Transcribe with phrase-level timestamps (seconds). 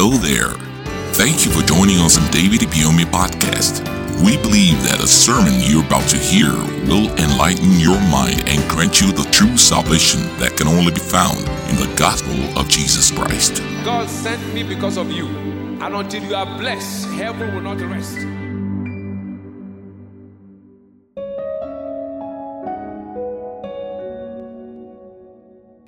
[0.00, 0.54] Hello there.
[1.14, 3.82] Thank you for joining us on David Ibiyeomie podcast.
[4.22, 6.54] We believe that a sermon you're about to hear
[6.86, 11.40] will enlighten your mind and grant you the true salvation that can only be found
[11.68, 13.60] in the gospel of Jesus Christ.
[13.84, 15.26] God sent me because of you.
[15.82, 18.18] And until you are blessed, heaven will not rest.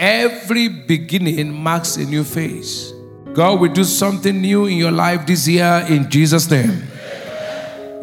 [0.01, 2.93] Every beginning marks a new phase.
[3.35, 6.83] God will do something new in your life this year in Jesus' name.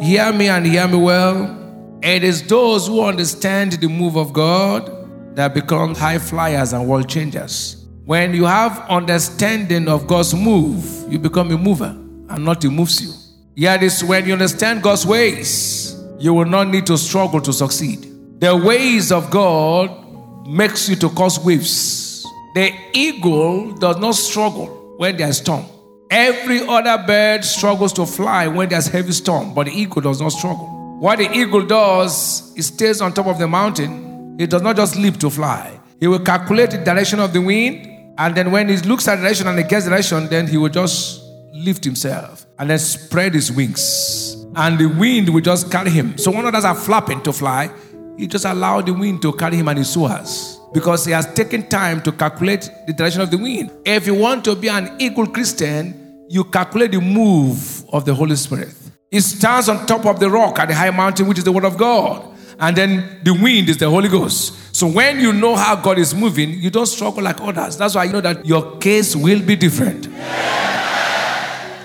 [0.02, 2.00] Hear me and hear me well.
[2.02, 7.10] It is those who understand the move of God that become high flyers and world
[7.10, 7.86] changers.
[8.06, 11.96] When you have understanding of God's move, you become a mover
[12.30, 13.12] and not He moves you.
[13.56, 18.40] Here is when you understand God's ways, you will not need to struggle to succeed.
[18.40, 22.24] The ways of God makes you to cause waves.
[22.54, 25.66] The eagle does not struggle when there's storm.
[26.10, 30.30] Every other bird struggles to fly when there's heavy storm, but the eagle does not
[30.30, 30.98] struggle.
[31.00, 34.38] What the eagle does, it stays on top of the mountain.
[34.40, 35.80] It does not just leap to fly.
[36.00, 39.22] He will calculate the direction of the wind, and then when he looks at the
[39.22, 41.22] direction and he gets the direction, then he will just
[41.54, 44.46] lift himself and then spread his wings.
[44.56, 46.18] And the wind will just carry him.
[46.18, 47.70] So when others are flapping to fly,
[48.18, 51.68] he just allow the wind to carry him and he soars because he has taken
[51.70, 53.72] time to calculate the direction of the wind.
[53.86, 58.36] If you want to be an equal Christian, you calculate the move of the Holy
[58.36, 58.74] Spirit.
[59.10, 61.64] He stands on top of the rock at the high mountain, which is the Word
[61.64, 62.36] of God.
[62.60, 64.76] And then the wind is the Holy Ghost.
[64.76, 67.78] So when you know how God is moving, you don't struggle like others.
[67.78, 70.08] That's why you know that your case will be different.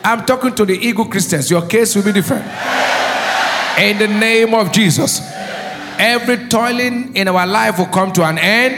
[0.04, 1.50] I'm talking to the eagle Christians.
[1.50, 2.44] Your case will be different.
[3.78, 5.20] In the name of Jesus.
[6.02, 8.74] Every toiling in our life will come to an end.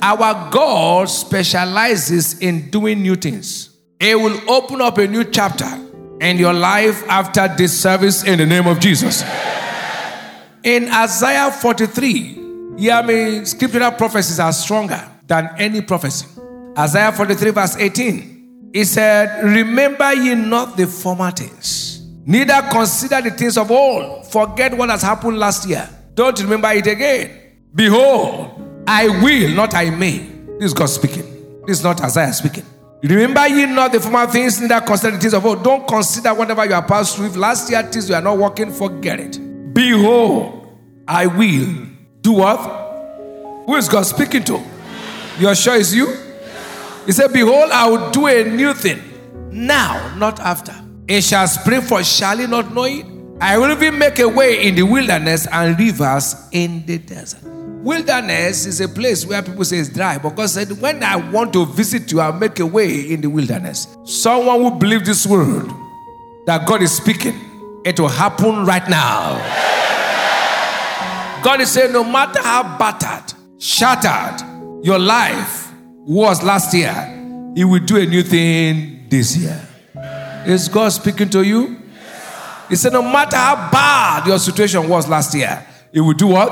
[0.00, 3.68] Our God specializes in doing new things.
[4.00, 5.68] It will open up a new chapter
[6.22, 9.22] in your life after this service in the name of Jesus.
[10.62, 16.26] In Isaiah 43, hear me, scriptural prophecies are stronger than any prophecy.
[16.78, 21.83] Isaiah 43, verse 18, he said, Remember ye not the former things,
[22.24, 24.26] neither consider the things of old.
[24.26, 25.88] Forget what has happened last year.
[26.14, 27.40] Don't remember it again.
[27.74, 30.18] Behold, I will, not I may.
[30.58, 31.62] This is God speaking.
[31.66, 32.64] This is not Isaiah speaking.
[33.02, 35.62] Remember ye not the former things, neither consider the things of old.
[35.62, 37.26] Don't consider whatever you have passed through.
[37.26, 39.74] If last year things you are not working, forget it.
[39.74, 40.68] Behold,
[41.06, 41.86] I will
[42.22, 43.64] do what?
[43.66, 44.62] Who is God speaking to?
[45.38, 46.06] You're sure it's you?
[47.06, 49.02] He said, Behold, I will do a new thing.
[49.50, 50.74] Now, not after.
[51.06, 53.04] It shall spring forth, shall not know it?
[53.40, 57.42] I will even make a way in the wilderness and rivers in the desert.
[57.42, 61.52] Wilderness is a place where people say it's dry, but God said, When I want
[61.52, 63.88] to visit you, I'll make a way in the wilderness.
[64.04, 65.70] Someone who believes this word
[66.46, 67.34] that God is speaking,
[67.84, 69.34] it will happen right now.
[71.44, 74.40] God is saying, no matter how battered, shattered
[74.82, 75.70] your life
[76.06, 76.94] was last year,
[77.54, 79.60] He will do a new thing this year.
[80.46, 81.80] Is God speaking to you?
[82.68, 86.50] He said, no matter how bad your situation was last year, He will do what?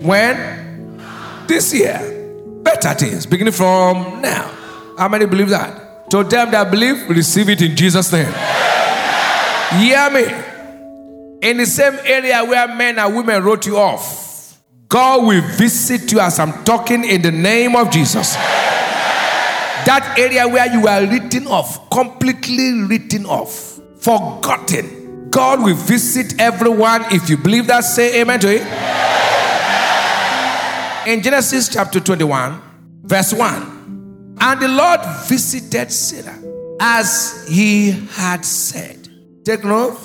[0.00, 0.98] When?
[1.46, 2.60] This year.
[2.62, 4.48] Better things, beginning from now.
[4.96, 6.10] How many believe that?
[6.10, 8.32] To them that believe, receive it in Jesus' name.
[9.80, 10.24] Hear me
[11.42, 16.20] in the same area where men and women wrote you off, God will visit you
[16.20, 18.36] as I'm talking in the name of Jesus.
[19.86, 25.30] That area where you are written off, completely written off, forgotten.
[25.30, 27.04] God will visit everyone.
[27.10, 28.62] If you believe that, say amen to it.
[31.08, 32.60] In Genesis chapter 21,
[33.02, 36.38] verse 1, and the Lord visited Sarah
[36.80, 39.08] as he had said.
[39.44, 39.98] Take note.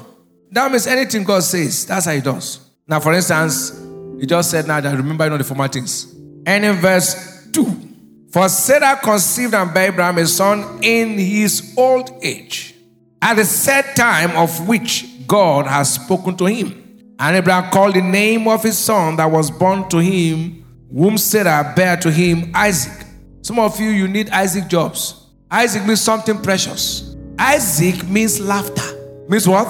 [0.52, 2.60] That means anything God says, that's how He does.
[2.88, 3.72] Now, for instance,
[4.20, 6.14] He just said, Now that remember you know the former things.
[6.46, 7.87] And in verse 2,
[8.32, 12.76] for Sarah conceived and bare Abraham a son in his old age,
[13.22, 17.16] at the set time of which God has spoken to him.
[17.20, 20.64] And Abraham called the name of his son that was born to him,
[20.94, 23.08] whom Sarah bare to him, Isaac.
[23.42, 25.26] Some of you, you need Isaac jobs.
[25.50, 27.16] Isaac means something precious.
[27.40, 28.84] Isaac means laughter.
[29.30, 29.68] Means what?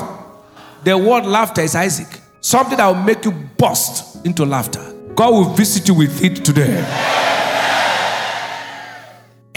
[0.84, 2.08] The word laughter is Isaac.
[2.42, 4.94] Something that will make you burst into laughter.
[5.16, 6.84] God will visit you with it today.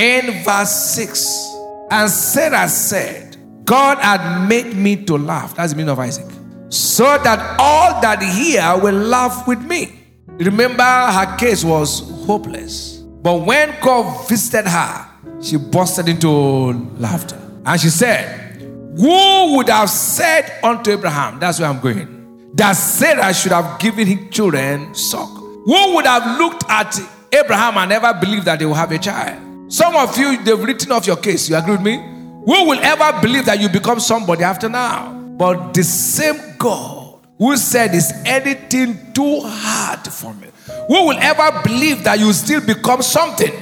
[0.00, 1.56] In verse 6,
[1.90, 3.36] and Sarah said,
[3.66, 5.54] God had made me to laugh.
[5.54, 6.24] That's the meaning of Isaac.
[6.70, 9.92] So that all that hear will laugh with me.
[10.26, 12.96] Remember, her case was hopeless.
[12.96, 15.06] But when God visited her,
[15.42, 17.38] she busted into laughter.
[17.66, 18.62] And she said,
[18.96, 24.06] Who would have said unto Abraham, that's where I'm going, that Sarah should have given
[24.06, 25.28] his children suck?
[25.28, 26.98] Who would have looked at
[27.30, 29.49] Abraham and never believed that they will have a child?
[29.70, 31.48] Some of you, they've written off your case.
[31.48, 31.96] You agree with me?
[31.96, 35.12] Who will ever believe that you become somebody after now?
[35.12, 40.48] But the same God who said, Is anything too hard for me?
[40.88, 43.52] Who will ever believe that you still become something?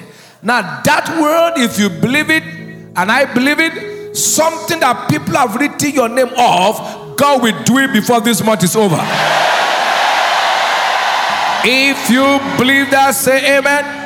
[0.42, 5.56] Now, that word, if you believe it, and I believe it, something that people have
[5.56, 8.98] written your name off, God will do it before this month is over.
[11.64, 13.97] If you believe that, say amen.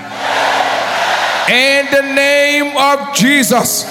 [1.48, 3.84] In the name of Jesus.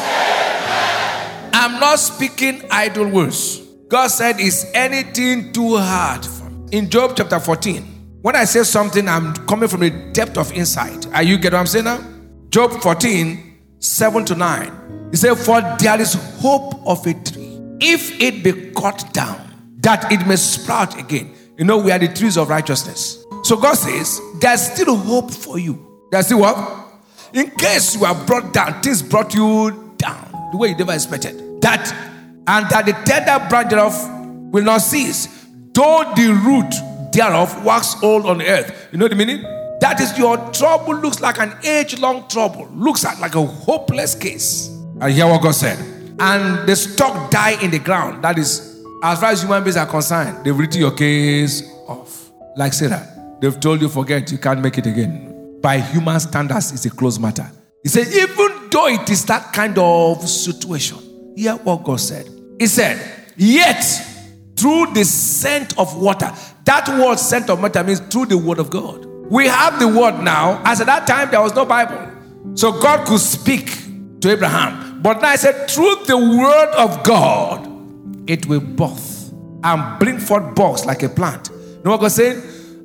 [1.53, 3.59] I'm not speaking idle words.
[3.89, 6.69] God said, Is anything too hard for me?
[6.71, 11.07] In Job chapter 14, when I say something, I'm coming from the depth of insight.
[11.13, 12.01] Are you get what I'm saying now?
[12.49, 15.09] Job 14, 7 to 9.
[15.11, 20.09] He said, For there is hope of a tree, if it be cut down, that
[20.09, 21.35] it may sprout again.
[21.57, 23.25] You know, we are the trees of righteousness.
[23.43, 26.07] So God says, There's still hope for you.
[26.11, 26.90] There's still what?
[27.33, 31.61] In case you are brought down, things brought you down the way you never expected.
[31.61, 31.91] That
[32.47, 33.93] and that the tender branch thereof
[34.51, 35.27] will not cease,
[35.73, 36.73] though the root
[37.13, 38.89] thereof wax old on earth.
[38.91, 39.43] You know the meaning?
[39.79, 44.67] That is your trouble looks like an age-long trouble, looks like a hopeless case.
[44.99, 45.79] And hear what God said.
[46.19, 48.23] And the stock die in the ground.
[48.23, 52.31] That is, as far as human beings are concerned, they've written your case off.
[52.55, 53.07] Like Sarah,
[53.39, 55.30] they've told you forget, you can't make it again.
[55.61, 57.49] By human standards, it's a closed matter.
[57.83, 62.27] He said, even though it is that kind of situation, hear what God said.
[62.59, 63.83] He said, yet
[64.55, 66.31] through the scent of water.
[66.65, 69.05] That word scent of water means through the word of God.
[69.05, 72.11] We have the word now, as at that time there was no Bible.
[72.55, 73.71] So God could speak
[74.21, 75.01] to Abraham.
[75.01, 79.33] But now I said, through the word of God, it will birth
[79.63, 81.49] and bring forth buds like a plant.
[81.49, 82.41] You know what God saying?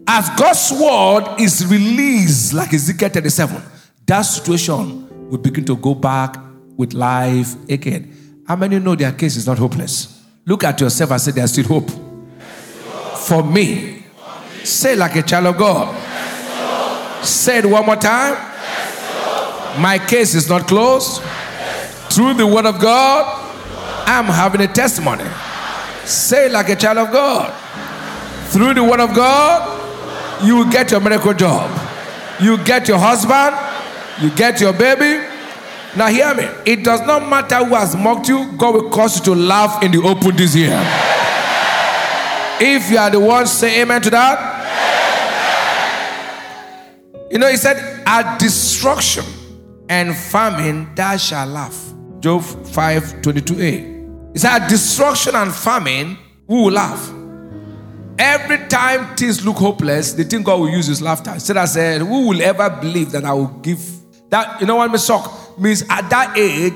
[0.09, 3.63] As God's word is released, like Ezekiel 37,
[4.07, 6.37] that situation will begin to go back
[6.77, 8.43] with life again.
[8.47, 10.23] How many know their case is not hopeless?
[10.45, 11.91] Look at yourself and say, There's still hope.
[13.19, 14.05] For me.
[14.63, 15.95] Say like a child of God.
[17.25, 18.35] Say it one more time.
[19.81, 21.21] My case is not closed.
[22.11, 23.43] Through the word of God,
[24.07, 25.25] I'm having a testimony.
[26.05, 27.53] Say like a child of God.
[28.51, 29.76] Through the word of God,
[30.45, 31.71] you will get your miracle job.
[32.41, 33.57] You get your husband.
[34.23, 35.25] You get your baby.
[35.97, 36.45] Now, hear me.
[36.67, 39.93] It does not matter who has mocked you, God will cause you to laugh in
[39.93, 40.79] the open this year.
[42.61, 44.57] If you are the one, say amen to that.
[47.31, 49.25] You know, he said, At destruction
[49.89, 51.95] and famine, thou shalt laugh.
[52.21, 54.33] Job 5 22a.
[54.33, 57.13] He said, At destruction and famine, who will laugh?
[58.19, 61.39] Every time things look hopeless, the thing God will use is laughter.
[61.39, 63.81] Said, I said, Who will ever believe that I will give
[64.31, 64.61] that?
[64.61, 65.47] You know what, Miss Shock?
[65.59, 66.75] means at that age,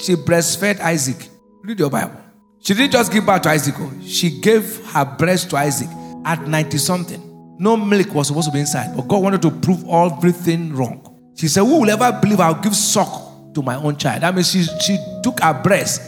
[0.00, 1.28] she breastfed Isaac.
[1.62, 2.20] Read your Bible.
[2.60, 3.92] She didn't just give birth to Isaac, oh.
[4.04, 5.88] she gave her breast to Isaac
[6.24, 7.56] at 90 something.
[7.58, 11.04] No milk was supposed to be inside, but God wanted to prove everything wrong.
[11.36, 14.22] She said, Who will ever believe I'll give suck to my own child?
[14.22, 16.02] That means she, she took her breast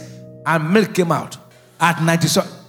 [0.45, 1.37] and milk came out
[1.79, 2.60] at 90 something.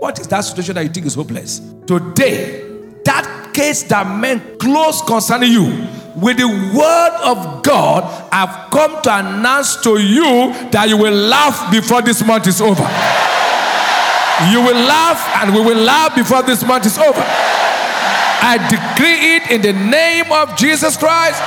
[0.00, 1.60] What is that situation that you think is hopeless?
[1.86, 2.64] Today,
[3.04, 9.18] that case that meant close concerning you with the word of God, I've come to
[9.18, 12.80] announce to you that you will laugh before this month is over.
[14.48, 17.20] You will laugh and we will laugh before this month is over.
[17.20, 21.42] I decree it in the name of Jesus Christ.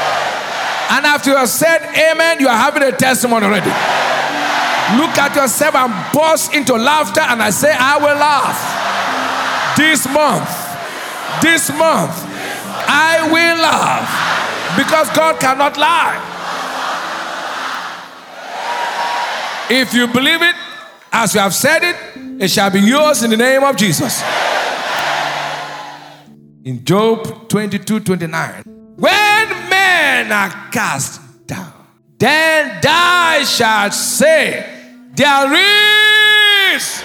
[0.94, 4.03] And after you have said amen, you are having a testimony already.
[4.98, 8.58] Look at yourself and burst into laughter, and I say, I will laugh.
[9.76, 10.50] This month,
[11.42, 12.14] this month,
[12.88, 16.30] I will laugh because God cannot lie.
[19.70, 20.56] If you believe it,
[21.12, 21.96] as you have said it,
[22.42, 24.22] it shall be yours in the name of Jesus.
[26.66, 28.64] In Job 22 29,
[28.96, 31.74] when men are cast down,
[32.18, 34.73] then thou shalt say,
[35.16, 37.04] There is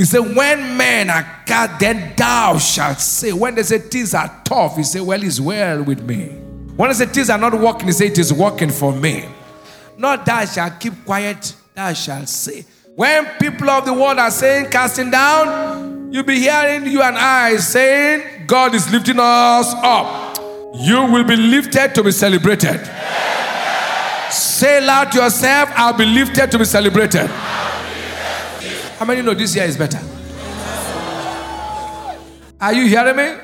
[0.00, 3.34] he said, When men are cut, then thou shalt say.
[3.34, 6.28] When they say things are tough, he said, Well, it's well with me.
[6.74, 9.26] When they say things are not working, he said, It is working for me.
[9.98, 12.64] Not thou shalt keep quiet, thou shalt say.
[12.96, 17.58] When people of the world are saying, casting down, you'll be hearing you and I
[17.58, 20.38] saying, God is lifting us up.
[20.76, 22.80] You will be lifted to be celebrated.
[24.30, 27.26] Say loud to yourself, I'll be lifted to be celebrated.
[28.98, 30.00] How many know this year is better?
[32.60, 33.34] Are you hearing me?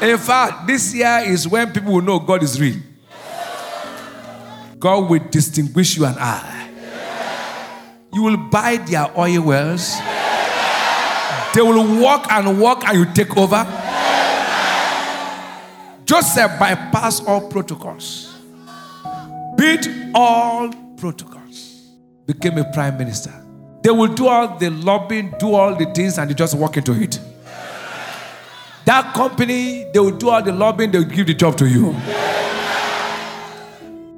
[0.00, 2.76] In fact, this year is when people will know God is real.
[4.78, 6.70] God will distinguish you and I.
[8.12, 9.96] You will buy their oil wells.
[11.54, 13.66] They will walk and walk and you take over.
[16.04, 18.27] Joseph bypassed all protocols,
[19.58, 21.90] beat all protocols,
[22.26, 23.32] became a prime minister.
[23.82, 26.92] They will do all the lobbying, do all the things, and you just walk into
[26.92, 27.18] it.
[28.84, 31.92] That company, they will do all the lobbying, they will give the job to you.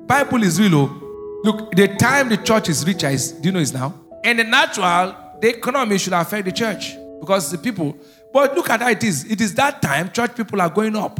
[0.06, 0.74] Bible is real.
[0.74, 1.40] oh.
[1.42, 3.94] Look, the time the church is richer is, do you know is now?
[4.22, 7.96] In the natural, the economy should affect the church because the people.
[8.32, 9.24] But look at how it is.
[9.24, 11.18] It is that time church people are going up.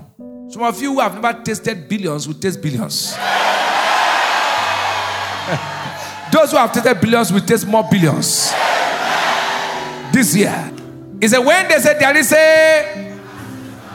[0.51, 3.15] Some of you who have never tasted billions will taste billions.
[6.33, 8.53] Those who have tasted billions will taste more billions.
[10.13, 10.73] This year.
[11.21, 13.19] He said, when they say there is a,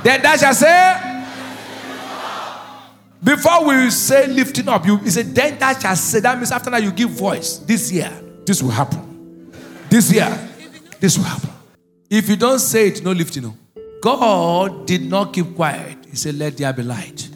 [0.04, 1.02] then that shall say,
[3.24, 6.20] before we say lifting up, you he said, then that shall say.
[6.20, 7.58] That means after that you give voice.
[7.58, 8.12] This year,
[8.46, 9.52] this will happen.
[9.90, 10.30] This year,
[11.00, 11.50] this will happen.
[12.10, 13.44] If you don't say it, no lifting.
[13.44, 13.58] No.
[14.02, 15.98] God did not keep quiet.
[16.08, 17.30] He said, let there be light.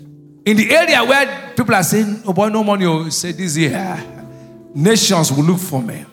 [0.46, 4.04] In the area where people are saying, oh boy, no money, oh, said, this year,
[4.74, 6.06] nations will look for me.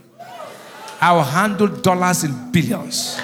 [1.00, 3.18] I will handle dollars in billions.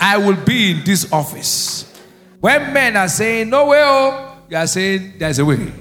[0.00, 1.92] I will be in this office.
[2.40, 5.72] When men are saying, no way, oh, you are saying, there's a way.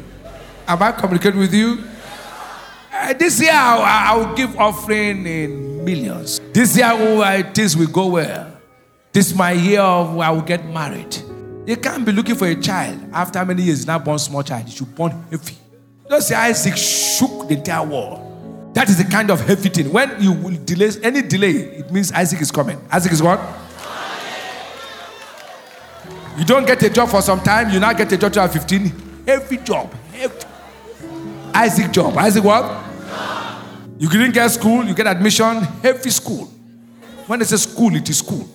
[0.68, 1.84] Am I communicating with you?
[2.94, 6.39] Uh, this year, I, I will give offering in millions.
[6.53, 8.58] This year, oh, I, things will go well.
[9.12, 11.18] This is my year of I will get married.
[11.65, 13.86] You can't be looking for a child after many years.
[13.86, 15.56] Now born small child, you should born heavy.
[16.10, 18.74] Don't say Isaac shook the entire world.
[18.74, 19.91] That is the kind of heavy thing.
[19.91, 22.80] When you will delay any delay, it means Isaac is coming.
[22.91, 23.39] Isaac is what?
[26.38, 29.25] You don't get a job for some time, you now get a job at 15.
[29.27, 29.94] Heavy job.
[30.13, 30.34] Heavy.
[31.53, 32.18] Isaac job.
[32.18, 32.84] Isaac what?
[34.00, 36.46] You didn't get school, you get admission, heavy school.
[37.27, 38.50] When they say school, it is school.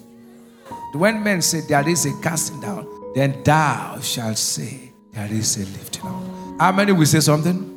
[0.92, 5.60] When men say there is a casting down, then thou shalt say there is a
[5.60, 6.60] lifting up.
[6.60, 7.72] How many will say something?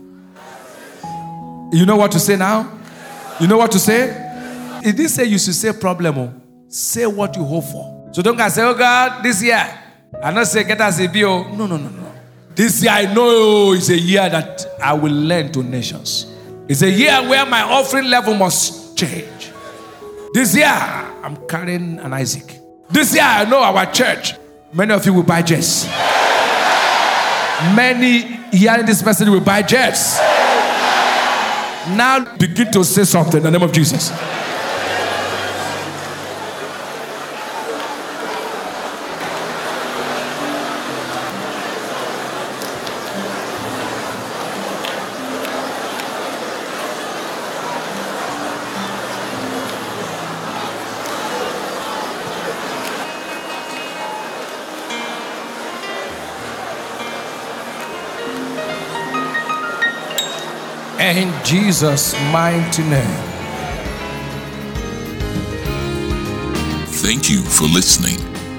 [1.71, 2.79] You know what to say now?
[3.39, 4.09] You know what to say?
[4.83, 6.17] It didn't say you should say problem.
[6.17, 6.33] oh.
[6.67, 8.09] Say what you hope for.
[8.11, 9.67] So don't go say, oh God, this year.
[10.21, 11.45] I not say get us a bill.
[11.47, 11.55] Oh.
[11.55, 12.11] No, no, no, no.
[12.55, 16.25] This year I know oh, is a year that I will lend to nations.
[16.67, 19.51] It's a year where my offering level must change.
[20.33, 22.59] This year I'm carrying an Isaac.
[22.89, 24.33] This year I know our church.
[24.71, 25.85] Many of you will buy jets.
[27.75, 28.21] Many
[28.51, 30.19] hearing this message will buy jets.
[31.97, 34.11] Now begin to say something in the name of Jesus.
[60.99, 63.23] In Jesus' mighty name.
[66.87, 68.17] Thank you for listening.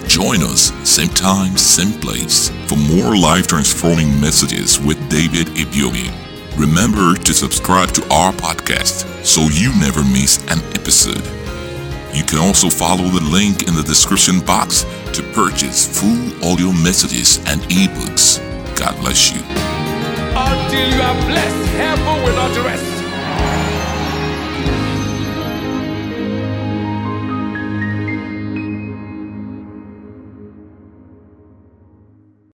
[0.09, 6.11] Join us same time, same place for more life transforming messages with David Ibiyeomie.
[6.59, 11.23] Remember to subscribe to our podcast so you never miss an episode.
[12.15, 17.37] You can also follow the link in the description box to purchase full audio messages
[17.47, 18.41] and ebooks.
[18.79, 19.90] God bless you.
[20.37, 23.00] Until you are blessed, heaven will not rest.